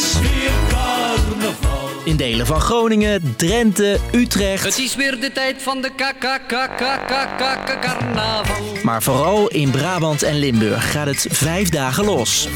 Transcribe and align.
is 0.00 0.18
weer 0.20 0.50
carnaval. 0.68 1.88
In 2.04 2.16
delen 2.16 2.46
van 2.46 2.60
Groningen, 2.60 3.34
Drenthe, 3.36 3.98
Utrecht. 4.12 4.64
Het 4.64 4.78
is 4.78 4.96
weer 4.96 5.20
de 5.20 5.32
tijd 5.32 5.62
van 5.62 5.82
de 5.82 5.90
carnaval. 7.80 8.56
Maar 8.82 9.02
vooral 9.02 9.48
in 9.48 9.70
Brabant 9.70 10.22
en 10.22 10.38
Limburg 10.38 10.90
gaat 10.90 11.06
het 11.06 11.26
vijf 11.30 11.68
dagen 11.68 12.04
los. 12.04 12.48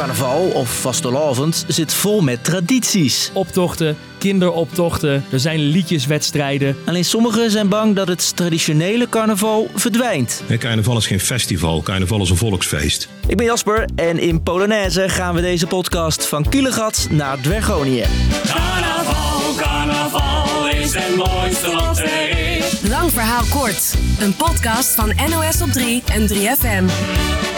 Carnaval, 0.00 0.50
of 0.54 0.80
vastelavond, 0.80 1.64
zit 1.68 1.94
vol 1.94 2.20
met 2.20 2.44
tradities. 2.44 3.30
Optochten, 3.32 3.96
kinderoptochten, 4.18 5.24
er 5.30 5.40
zijn 5.40 5.60
liedjeswedstrijden. 5.60 6.76
Alleen 6.86 7.04
sommigen 7.04 7.50
zijn 7.50 7.68
bang 7.68 7.96
dat 7.96 8.08
het 8.08 8.36
traditionele 8.36 9.08
carnaval 9.08 9.68
verdwijnt. 9.74 10.42
Nee, 10.46 10.58
Carnaval 10.58 10.96
is 10.96 11.06
geen 11.06 11.20
festival, 11.20 11.82
carnaval 11.82 12.22
is 12.22 12.30
een 12.30 12.36
volksfeest. 12.36 13.08
Ik 13.26 13.36
ben 13.36 13.46
Jasper 13.46 13.88
en 13.94 14.18
in 14.18 14.42
Polonaise 14.42 15.08
gaan 15.08 15.34
we 15.34 15.40
deze 15.40 15.66
podcast 15.66 16.26
van 16.26 16.48
Kielegat 16.48 17.06
naar 17.10 17.40
Dwergonië. 17.40 18.04
Carnaval, 18.46 19.54
carnaval 19.56 20.68
is 20.68 20.94
het 20.94 21.16
mooiste 21.16 21.70
wat 21.74 21.98
er 21.98 22.56
is. 22.56 22.80
Lang 22.88 23.12
verhaal 23.12 23.44
kort. 23.50 23.94
Een 24.20 24.36
podcast 24.36 24.94
van 24.94 25.12
NOS 25.30 25.62
op 25.62 25.72
3 25.72 26.02
en 26.12 26.28
3FM. 26.28 27.49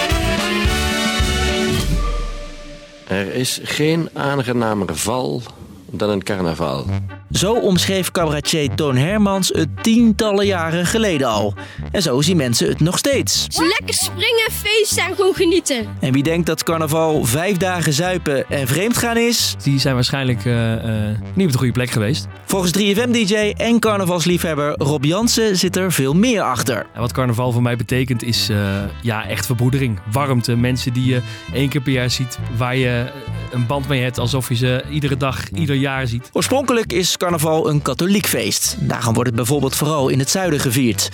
Er 3.12 3.34
is 3.34 3.60
geen 3.62 4.08
aangenamer 4.12 4.96
val 4.96 5.42
dan 5.92 6.10
een 6.10 6.22
carnaval. 6.22 6.84
Zo 7.30 7.52
omschreef 7.52 8.10
cabaretier 8.10 8.74
Toon 8.74 8.96
Hermans 8.96 9.48
het 9.48 9.68
tientallen 9.82 10.46
jaren 10.46 10.86
geleden 10.86 11.28
al. 11.28 11.54
En 11.90 12.02
zo 12.02 12.20
zien 12.20 12.36
mensen 12.36 12.68
het 12.68 12.80
nog 12.80 12.98
steeds. 12.98 13.46
Lekker 13.56 13.94
springen, 13.94 14.50
feesten 14.52 15.04
en 15.04 15.14
gewoon 15.14 15.34
genieten. 15.34 15.86
En 16.00 16.12
wie 16.12 16.22
denkt 16.22 16.46
dat 16.46 16.62
carnaval 16.62 17.24
vijf 17.24 17.56
dagen 17.56 17.92
zuipen 17.92 18.50
en 18.50 18.66
vreemd 18.66 18.96
gaan 18.96 19.16
is? 19.16 19.54
Die 19.62 19.78
zijn 19.78 19.94
waarschijnlijk 19.94 20.44
eh, 20.44 20.74
eh, 20.74 21.18
niet 21.34 21.46
op 21.46 21.52
de 21.52 21.58
goede 21.58 21.72
plek 21.72 21.90
geweest. 21.90 22.26
Volgens 22.44 22.72
3FM-dj 22.78 23.52
en 23.56 23.78
carnavalsliefhebber 23.78 24.74
Rob 24.76 25.04
Jansen 25.04 25.56
zit 25.56 25.76
er 25.76 25.92
veel 25.92 26.14
meer 26.14 26.42
achter. 26.42 26.86
En 26.94 27.00
wat 27.00 27.12
carnaval 27.12 27.52
voor 27.52 27.62
mij 27.62 27.76
betekent 27.76 28.22
is 28.22 28.48
eh, 28.48 28.56
ja, 29.02 29.26
echt 29.28 29.46
verbroedering, 29.46 29.98
warmte. 30.10 30.56
Mensen 30.56 30.92
die 30.92 31.04
je 31.04 31.20
één 31.52 31.68
keer 31.68 31.80
per 31.80 31.92
jaar 31.92 32.10
ziet, 32.10 32.38
waar 32.56 32.76
je 32.76 33.06
een 33.52 33.66
band 33.66 33.88
mee 33.88 34.02
hebt 34.02 34.18
alsof 34.18 34.48
je 34.48 34.54
ze 34.54 34.84
iedere 34.90 35.16
dag, 35.16 35.50
ieder 35.50 35.74
jaar 35.74 35.81
ziet. 36.04 36.30
Oorspronkelijk 36.32 36.92
is 36.92 37.16
carnaval 37.16 37.70
een 37.70 37.82
katholiek 37.82 38.26
feest. 38.26 38.76
Daarom 38.78 39.14
wordt 39.14 39.28
het 39.28 39.38
bijvoorbeeld 39.38 39.76
vooral 39.76 40.08
in 40.08 40.18
het 40.18 40.30
zuiden 40.30 40.60
gevierd. 40.60 41.08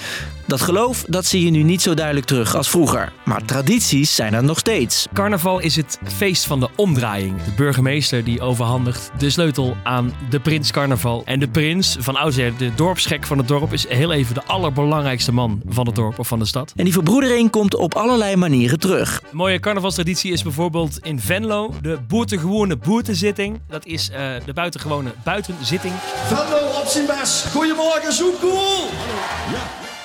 Dat 0.49 0.61
geloof 0.61 1.05
dat 1.09 1.27
zie 1.27 1.45
je 1.45 1.51
nu 1.51 1.63
niet 1.63 1.83
zo 1.83 1.95
duidelijk 1.95 2.27
terug 2.27 2.55
als 2.55 2.71
vroeger. 2.71 3.13
Maar 3.25 3.45
tradities 3.45 4.15
zijn 4.15 4.35
er 4.35 4.45
nog 4.45 4.59
steeds. 4.59 5.07
Carnaval 5.13 5.59
is 5.59 5.77
het 5.77 5.99
feest 6.05 6.45
van 6.45 6.61
de 6.61 6.69
omdraaiing. 6.77 7.43
De 7.43 7.51
burgemeester 7.51 8.25
die 8.25 8.41
overhandigt 8.41 9.11
de 9.19 9.31
sleutel 9.31 9.77
aan 9.83 10.15
de 10.31 10.41
prins 10.41 10.71
carnaval. 10.71 11.23
En 11.25 11.41
de 11.41 11.49
prins, 11.49 11.97
van 11.99 12.17
oudsher 12.17 12.57
de 12.57 12.75
dorpsgek 12.75 13.27
van 13.27 13.39
het 13.39 13.49
dorp, 13.49 13.73
is 13.73 13.89
heel 13.89 14.13
even 14.13 14.35
de 14.35 14.45
allerbelangrijkste 14.45 15.33
man 15.33 15.63
van 15.69 15.87
het 15.87 15.95
dorp 15.95 16.19
of 16.19 16.29
van 16.29 16.39
de 16.39 16.45
stad. 16.45 16.73
En 16.77 16.85
die 16.85 16.93
verbroedering 16.93 17.51
komt 17.51 17.75
op 17.75 17.95
allerlei 17.95 18.37
manieren 18.37 18.79
terug. 18.79 19.21
Een 19.31 19.37
mooie 19.37 19.61
carnavalstraditie 19.61 20.33
is 20.33 20.43
bijvoorbeeld 20.43 20.99
in 21.03 21.21
Venlo 21.21 21.75
de 21.83 21.99
boertengewone 22.09 22.77
boertenzitting. 22.77 23.61
Dat 23.69 23.87
is 23.87 24.11
eh, 24.11 24.31
de 24.45 24.53
buitengewone 24.53 25.13
buitenzitting. 25.25 25.95
Venlo 26.27 26.81
op 26.81 26.87
zijn 26.87 27.07
best. 27.07 27.47
Goedemorgen, 27.47 28.13
Zoekoel. 28.13 28.89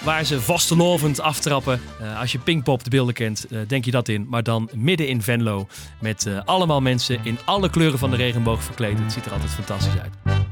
Waar 0.03 0.23
ze 0.23 0.41
vastelovend 0.41 1.21
aftrappen. 1.21 1.81
Eh, 1.99 2.19
als 2.19 2.31
je 2.31 2.39
Pinkpop 2.39 2.83
de 2.83 2.89
beelden 2.89 3.13
kent, 3.13 3.45
eh, 3.47 3.59
denk 3.67 3.85
je 3.85 3.91
dat 3.91 4.07
in. 4.07 4.25
Maar 4.29 4.43
dan 4.43 4.69
midden 4.73 5.07
in 5.07 5.21
Venlo. 5.21 5.67
Met 5.99 6.25
eh, 6.25 6.39
allemaal 6.45 6.81
mensen 6.81 7.19
in 7.23 7.37
alle 7.45 7.69
kleuren 7.69 7.99
van 7.99 8.09
de 8.09 8.15
regenboog 8.15 8.63
verkleed. 8.63 8.99
Het 8.99 9.11
ziet 9.11 9.25
er 9.25 9.31
altijd 9.31 9.51
fantastisch 9.51 9.99
uit. 10.01 10.42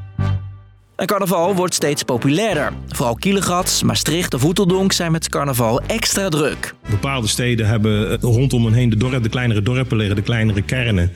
En 1.01 1.07
carnaval 1.07 1.55
wordt 1.55 1.73
steeds 1.73 2.03
populairder. 2.03 2.73
Vooral 2.87 3.15
Kielegat, 3.15 3.81
Maastricht 3.85 4.33
of 4.33 4.45
Oeteldonk 4.45 4.91
zijn 4.91 5.11
met 5.11 5.29
carnaval 5.29 5.81
extra 5.81 6.29
druk. 6.29 6.73
Bepaalde 6.89 7.27
steden 7.27 7.67
hebben 7.67 8.11
eh, 8.11 8.17
rondom 8.19 8.65
hen 8.65 8.73
heen 8.73 8.89
de, 8.89 8.95
dorp, 8.95 9.23
de 9.23 9.29
kleinere 9.29 9.61
dorpen 9.61 9.97
liggen, 9.97 10.15
de 10.15 10.21
kleinere 10.21 10.61
kernen. 10.61 11.11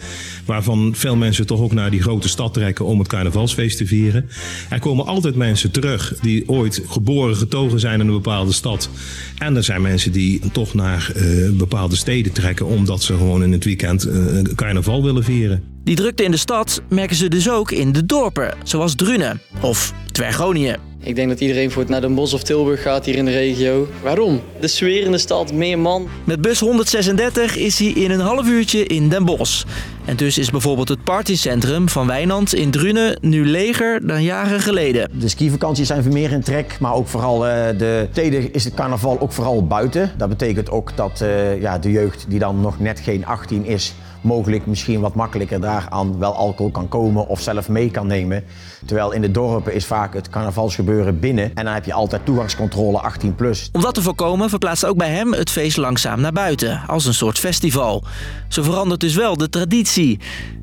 Waarvan 0.45 0.93
veel 0.95 1.15
mensen 1.15 1.45
toch 1.45 1.61
ook 1.61 1.73
naar 1.73 1.91
die 1.91 2.01
grote 2.01 2.29
stad 2.29 2.53
trekken 2.53 2.85
om 2.85 2.99
het 2.99 3.07
carnavalsfeest 3.07 3.77
te 3.77 3.85
vieren. 3.85 4.29
Er 4.69 4.79
komen 4.79 5.05
altijd 5.05 5.35
mensen 5.35 5.71
terug 5.71 6.13
die 6.21 6.49
ooit 6.49 6.81
geboren, 6.87 7.35
getogen 7.35 7.79
zijn 7.79 7.99
in 7.99 8.07
een 8.07 8.13
bepaalde 8.13 8.53
stad. 8.53 8.89
En 9.37 9.55
er 9.55 9.63
zijn 9.63 9.81
mensen 9.81 10.11
die 10.11 10.41
toch 10.51 10.73
naar 10.73 11.11
eh, 11.15 11.49
bepaalde 11.51 11.95
steden 11.95 12.31
trekken 12.31 12.65
omdat 12.65 13.03
ze 13.03 13.17
gewoon 13.17 13.43
in 13.43 13.51
het 13.51 13.63
weekend 13.63 14.03
eh, 14.03 14.41
carnaval 14.55 15.03
willen 15.03 15.23
vieren. 15.23 15.74
Die 15.85 15.95
drukte 15.95 16.23
in 16.23 16.31
de 16.31 16.37
stad 16.37 16.81
merken 16.89 17.15
ze 17.15 17.27
dus 17.27 17.49
ook 17.49 17.71
in 17.71 17.91
de 17.91 18.05
dorpen, 18.05 18.53
zoals 18.63 18.95
Drunen 18.95 19.41
of 19.61 19.93
Dwergonië. 20.11 20.75
Ik 20.99 21.15
denk 21.15 21.29
dat 21.29 21.39
iedereen 21.39 21.71
voor 21.71 21.81
het 21.81 21.91
naar 21.91 22.01
Den 22.01 22.15
Bosch 22.15 22.33
of 22.33 22.43
Tilburg 22.43 22.81
gaat 22.81 23.05
hier 23.05 23.15
in 23.15 23.25
de 23.25 23.31
regio. 23.31 23.87
Waarom? 24.03 24.41
De 24.59 24.67
sfeer 24.67 25.03
in 25.03 25.11
de 25.11 25.17
stad, 25.17 25.53
meer 25.53 25.79
man. 25.79 26.07
Met 26.23 26.41
bus 26.41 26.59
136 26.59 27.55
is 27.55 27.79
hij 27.79 27.87
in 27.87 28.11
een 28.11 28.19
half 28.19 28.47
uurtje 28.47 28.85
in 28.85 29.09
Den 29.09 29.25
Bosch. 29.25 29.63
En 30.05 30.15
dus 30.15 30.37
is 30.37 30.49
bijvoorbeeld 30.49 30.89
het 30.89 31.03
partycentrum 31.03 31.89
van 31.89 32.07
Wijnand 32.07 32.53
in 32.53 32.71
Drunen 32.71 33.17
nu 33.21 33.45
leger 33.45 34.07
dan 34.07 34.23
jaren 34.23 34.59
geleden. 34.59 35.09
De 35.19 35.27
skivakanties 35.27 35.87
zijn 35.87 36.13
meer 36.13 36.31
in 36.31 36.41
trek, 36.41 36.77
maar 36.79 36.93
ook 36.93 37.07
vooral 37.07 37.47
eh, 37.47 37.77
de 37.77 38.07
steden 38.11 38.53
is 38.53 38.63
het 38.63 38.73
carnaval 38.73 39.19
ook 39.19 39.31
vooral 39.31 39.67
buiten. 39.67 40.11
Dat 40.17 40.29
betekent 40.29 40.71
ook 40.71 40.95
dat 40.95 41.21
eh, 41.21 41.61
ja, 41.61 41.79
de 41.79 41.91
jeugd 41.91 42.25
die 42.27 42.39
dan 42.39 42.61
nog 42.61 42.79
net 42.79 42.99
geen 42.99 43.25
18 43.25 43.65
is, 43.65 43.93
mogelijk 44.25 44.65
misschien 44.65 44.99
wat 44.99 45.15
makkelijker 45.15 45.61
daaraan 45.61 46.19
wel 46.19 46.33
alcohol 46.33 46.71
kan 46.71 46.87
komen 46.87 47.27
of 47.27 47.41
zelf 47.41 47.69
mee 47.69 47.91
kan 47.91 48.07
nemen. 48.07 48.43
Terwijl 48.85 49.11
in 49.11 49.21
de 49.21 49.31
dorpen 49.31 49.73
is 49.73 49.85
vaak 49.85 50.13
het 50.13 50.29
carnavalsgebeuren 50.29 51.19
binnen 51.19 51.51
en 51.55 51.65
dan 51.65 51.73
heb 51.73 51.85
je 51.85 51.93
altijd 51.93 52.25
toegangscontrole 52.25 52.99
18 52.99 53.35
plus. 53.35 53.69
Om 53.71 53.81
dat 53.81 53.93
te 53.93 54.01
voorkomen 54.01 54.49
verplaatst 54.49 54.85
ook 54.85 54.97
bij 54.97 55.09
hem 55.09 55.33
het 55.33 55.49
feest 55.49 55.77
langzaam 55.77 56.21
naar 56.21 56.31
buiten, 56.31 56.81
als 56.87 57.05
een 57.05 57.13
soort 57.13 57.39
festival. 57.39 58.03
Zo 58.47 58.63
verandert 58.63 58.99
dus 58.99 59.15
wel 59.15 59.37
de 59.37 59.49
traditie. 59.49 60.19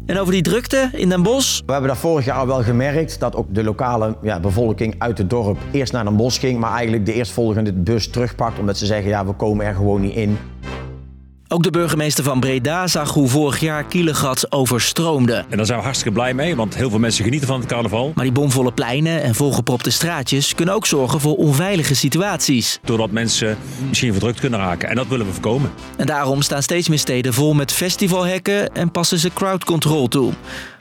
En 0.06 0.18
over 0.18 0.32
die 0.32 0.42
drukte 0.42 0.88
in 0.92 1.08
Den 1.08 1.22
Bosch? 1.22 1.60
We 1.66 1.72
hebben 1.72 1.90
dat 1.90 1.98
vorig 1.98 2.24
jaar 2.24 2.36
al 2.36 2.46
wel 2.46 2.62
gemerkt 2.62 3.20
dat 3.20 3.36
ook 3.36 3.46
de 3.54 3.64
lokale 3.64 4.16
ja, 4.22 4.40
bevolking 4.40 4.94
uit 4.98 5.18
het 5.18 5.30
dorp 5.30 5.58
eerst 5.72 5.92
naar 5.92 6.04
Den 6.04 6.16
Bosch 6.16 6.40
ging, 6.40 6.58
maar 6.58 6.72
eigenlijk 6.72 7.06
de 7.06 7.12
eerstvolgende 7.12 7.72
bus 7.72 8.08
terugpakt 8.08 8.58
omdat 8.58 8.78
ze 8.78 8.86
zeggen 8.86 9.08
ja 9.08 9.26
we 9.26 9.32
komen 9.32 9.66
er 9.66 9.74
gewoon 9.74 10.00
niet 10.00 10.14
in. 10.14 10.38
Ook 11.52 11.62
de 11.62 11.70
burgemeester 11.70 12.24
van 12.24 12.40
Breda 12.40 12.86
zag 12.86 13.12
hoe 13.12 13.28
vorig 13.28 13.60
jaar 13.60 13.84
Kielegat 13.84 14.52
overstroomde. 14.52 15.44
En 15.48 15.56
daar 15.56 15.66
zijn 15.66 15.78
we 15.78 15.84
hartstikke 15.84 16.14
blij 16.14 16.34
mee, 16.34 16.56
want 16.56 16.74
heel 16.74 16.90
veel 16.90 16.98
mensen 16.98 17.24
genieten 17.24 17.48
van 17.48 17.60
het 17.60 17.68
carnaval. 17.68 18.12
Maar 18.14 18.24
die 18.24 18.32
bomvolle 18.32 18.72
pleinen 18.72 19.22
en 19.22 19.34
volgepropte 19.34 19.90
straatjes 19.90 20.54
kunnen 20.54 20.74
ook 20.74 20.86
zorgen 20.86 21.20
voor 21.20 21.36
onveilige 21.36 21.94
situaties. 21.94 22.78
Doordat 22.84 23.10
mensen 23.10 23.58
misschien 23.88 24.12
verdrukt 24.12 24.40
kunnen 24.40 24.60
raken. 24.60 24.88
En 24.88 24.96
dat 24.96 25.06
willen 25.06 25.26
we 25.26 25.32
voorkomen. 25.32 25.70
En 25.96 26.06
daarom 26.06 26.42
staan 26.42 26.62
steeds 26.62 26.88
meer 26.88 26.98
steden 26.98 27.34
vol 27.34 27.54
met 27.54 27.72
festivalhekken 27.72 28.74
en 28.74 28.90
passen 28.90 29.18
ze 29.18 29.30
crowd 29.34 29.64
control 29.64 30.08
toe. 30.08 30.32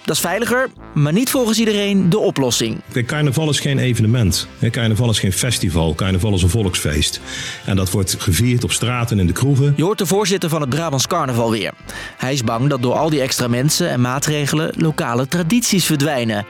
Dat 0.06 0.16
is 0.16 0.22
veiliger, 0.22 0.70
maar 0.94 1.14
niet 1.14 1.30
volgens 1.30 1.60
iedereen 1.60 2.10
de 2.10 2.20
oplossing. 2.20 2.82
Kijk, 2.92 3.08
carnaval 3.08 3.50
is 3.50 3.60
geen 3.60 3.80
evenement. 3.80 4.48
Hè, 4.60 4.70
Carnaval 4.70 5.10
is 5.10 5.20
geen 5.20 5.34
festival. 5.34 5.96
Carnaval 5.96 6.34
is 6.34 6.44
een 6.44 6.50
volksfeest. 6.50 7.22
En 7.66 7.76
dat 7.76 7.92
wordt 7.92 8.16
gevierd 8.20 8.64
op 8.64 8.72
straat 8.72 9.12
en 9.12 9.20
in 9.20 9.28
de 9.28 9.34
kroegen. 9.34 9.74
Je 9.76 9.84
hoort 9.84 9.98
de 9.98 10.06
voorzitter 10.06 10.50
van 10.50 10.62
het 10.62 10.70
Brabants 10.70 11.08
Carnaval 11.08 11.52
weer. 11.52 11.72
Hij 12.18 12.34
is 12.34 12.44
bang 12.44 12.70
dat 12.70 12.82
door 12.82 12.94
al 12.94 13.10
die 13.10 13.22
extra 13.22 13.48
mensen 13.48 13.90
en 13.90 14.02
maatregelen 14.02 14.74
lokale 14.78 15.28
tradities 15.28 15.86
verdwijnen. 15.86 16.46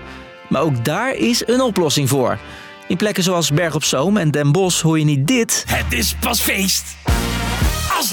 Maar 0.50 0.62
ook 0.62 0.86
daar 0.86 1.16
is 1.16 1.44
een 1.48 1.62
oplossing 1.62 2.10
voor. 2.10 2.38
In 2.88 2.98
plekken 2.98 3.24
zoals 3.24 3.52
Berg 3.52 3.76
op 3.76 3.84
Zoom 3.84 4.18
en 4.18 4.32
Den 4.32 4.52
Bosch 4.52 4.82
hoor 4.82 5.00
je 5.00 5.06
niet 5.06 5.28
dit. 5.28 5.64
Het 5.68 5.94
is 5.94 6.16
pas 6.20 6.40
feest. 6.40 6.84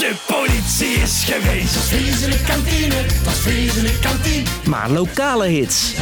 De 0.08 0.14
politie 0.26 1.02
is 1.02 1.24
geweest. 1.24 1.74
Dat 1.74 1.82
is 1.82 1.88
vreselijk 1.88 2.42
kantine, 2.46 2.94
dat 3.24 3.32
is 3.32 3.38
vreselijk 3.38 4.00
kantine. 4.00 4.48
Maar 4.64 4.90
lokale 4.90 5.46
hits. 5.46 5.94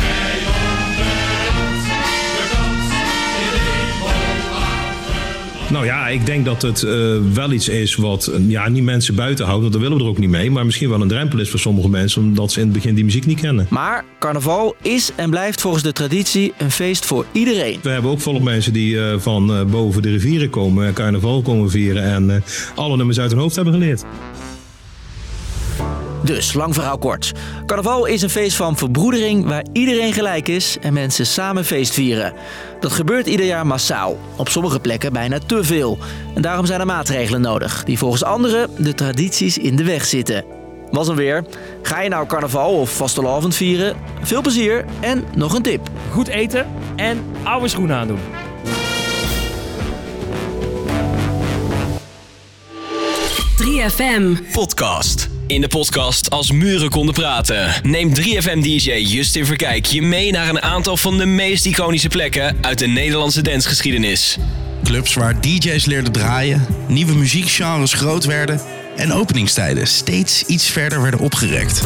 Nou 5.71 5.85
ja, 5.85 6.09
ik 6.09 6.27
denk 6.27 6.45
dat 6.45 6.63
het 6.63 6.83
eh, 6.83 6.93
wel 7.35 7.53
iets 7.53 7.69
is 7.69 7.95
wat 7.95 8.31
ja, 8.47 8.69
niet 8.69 8.83
mensen 8.83 9.15
buiten 9.15 9.45
houdt. 9.45 9.61
Want 9.61 9.73
daar 9.73 9.83
willen 9.83 9.97
we 9.97 10.03
er 10.05 10.11
ook 10.11 10.19
niet 10.19 10.31
mee. 10.31 10.51
Maar 10.51 10.65
misschien 10.65 10.89
wel 10.89 11.01
een 11.01 11.09
drempel 11.09 11.39
is 11.39 11.51
voor 11.51 11.59
sommige 11.59 11.89
mensen. 11.89 12.23
Omdat 12.23 12.53
ze 12.53 12.61
in 12.61 12.65
het 12.65 12.75
begin 12.75 12.95
die 12.95 13.05
muziek 13.05 13.27
niet 13.27 13.41
kennen. 13.41 13.67
Maar 13.71 14.05
carnaval 14.19 14.77
is 14.83 15.11
en 15.17 15.31
blijft 15.31 15.61
volgens 15.61 15.83
de 15.83 15.93
traditie 15.93 16.53
een 16.59 16.71
feest 16.71 17.07
voor 17.07 17.27
iedereen. 17.33 17.79
We 17.83 17.89
hebben 17.89 18.11
ook 18.11 18.21
volop 18.21 18.43
mensen 18.43 18.73
die 18.73 19.01
eh, 19.01 19.19
van 19.19 19.55
eh, 19.55 19.65
boven 19.65 20.03
de 20.03 20.11
rivieren 20.11 20.51
komen. 20.51 20.87
en 20.87 20.93
Carnaval 20.93 21.43
komen 21.43 21.71
vieren. 21.71 22.03
En 22.03 22.45
alle 22.75 22.97
nummers 22.97 23.21
uit 23.21 23.31
hun 23.31 23.41
hoofd 23.41 23.55
hebben 23.55 23.75
geleerd. 23.75 24.05
Dus, 26.23 26.53
lang 26.53 26.75
verhaal 26.75 26.99
kort. 26.99 27.33
Carnaval 27.67 28.07
is 28.07 28.23
een 28.23 28.31
feest 28.31 28.57
van 28.57 28.77
verbroedering 28.77 29.47
waar 29.47 29.65
iedereen 29.73 30.13
gelijk 30.13 30.49
is 30.49 30.77
en 30.81 30.93
mensen 30.93 31.27
samen 31.27 31.65
feest 31.65 31.95
vieren. 31.95 32.33
Dat 32.81 32.93
gebeurt 32.93 33.27
ieder 33.27 33.47
jaar 33.47 33.67
massaal, 33.67 34.19
op 34.37 34.49
sommige 34.49 34.81
plekken 34.81 35.13
bijna 35.13 35.39
te 35.47 35.65
veel. 35.65 35.99
En 36.35 36.43
daarom 36.43 36.67
zijn 36.67 36.81
er 36.81 36.87
maatregelen 36.87 37.41
nodig 37.41 37.85
die 37.85 37.99
volgens 37.99 38.25
anderen 38.25 38.71
de 38.79 38.95
tradities 38.95 39.59
in 39.59 39.77
de 39.77 39.85
weg 39.85 40.05
zitten. 40.05 40.45
Was 40.91 41.07
hem 41.07 41.17
weer. 41.17 41.45
Ga 41.83 42.01
je 42.01 42.09
nou 42.09 42.27
carnaval 42.27 42.81
of 42.81 42.97
vastelavond 42.97 43.55
vieren? 43.55 43.97
Veel 44.23 44.43
plezier 44.43 44.85
en 45.01 45.25
nog 45.35 45.55
een 45.55 45.63
tip. 45.63 45.91
Goed 46.11 46.29
eten 46.29 46.67
en 46.97 47.25
oude 47.45 47.69
schoenen 47.69 47.97
aandoen. 47.97 48.21
FM 53.91 54.35
Podcast. 54.53 55.26
In 55.47 55.61
de 55.61 55.69
podcast 55.69 56.31
Als 56.31 56.51
Muren 56.51 56.91
konden 56.91 57.15
praten 57.15 57.81
neemt 57.83 58.21
3FM-dj 58.21 58.93
Justin 58.93 59.47
Verkijk 59.47 59.87
je 59.87 60.03
mee 60.03 60.31
naar 60.31 60.49
een 60.49 60.63
aantal 60.63 60.97
van 60.97 61.19
de 61.19 61.27
meest 61.27 61.67
iconische 61.67 62.09
plekken 62.09 62.57
uit 62.61 62.79
de 62.79 62.87
Nederlandse 62.87 63.43
dansgeschiedenis. 63.43 64.39
Clubs 64.85 65.15
waar 65.15 65.41
DJ's 65.41 65.85
leerden 65.85 66.13
draaien, 66.13 66.67
nieuwe 66.89 67.15
muziekgenres 67.15 67.93
groot 67.93 68.25
werden 68.25 68.61
en 68.97 69.13
openingstijden 69.13 69.87
steeds 69.87 70.45
iets 70.47 70.67
verder 70.67 71.03
werden 71.03 71.21
opgerekt. 71.21 71.81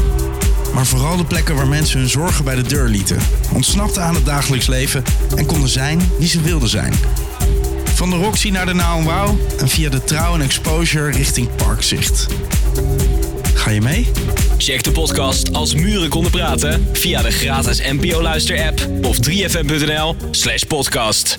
Maar 0.75 0.87
vooral 0.87 1.17
de 1.17 1.25
plekken 1.25 1.55
waar 1.55 1.69
mensen 1.69 1.99
hun 1.99 2.09
zorgen 2.09 2.45
bij 2.45 2.55
de 2.55 2.63
deur 2.63 2.89
lieten, 2.89 3.19
ontsnapten 3.53 4.03
aan 4.03 4.15
het 4.15 4.25
dagelijks 4.25 4.67
leven 4.67 5.03
en 5.37 5.47
konden 5.47 5.69
zijn 5.69 6.11
wie 6.19 6.29
ze 6.29 6.41
wilden 6.41 6.69
zijn. 6.69 6.95
Van 7.95 8.11
de 8.11 8.17
Roxy 8.17 8.51
naar 8.51 8.67
de 8.67 8.75
Now 8.75 9.05
Wow 9.05 9.39
en 9.59 9.69
via 9.69 9.91
de 9.91 10.05
Trouw 10.05 10.35
en 10.35 10.41
Exposure 10.41 11.11
richting 11.11 11.49
Parkzicht. 11.57 12.27
Ga 13.61 13.71
je 13.71 13.81
mee? 13.81 14.07
Check 14.59 14.85
de 14.85 14.91
podcast 14.91 15.53
Als 15.53 15.75
Muren 15.75 16.09
konden 16.09 16.31
praten 16.31 16.89
via 16.93 17.23
de 17.23 17.31
gratis 17.31 17.81
NPO 17.93 18.23
Luister 18.23 18.67
app 18.67 18.81
of 19.03 19.17
3fm.nl 19.17 20.17
slash 20.31 20.65
podcast. 20.65 21.39